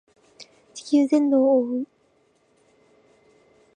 [0.73, 1.87] 地球全土を覆う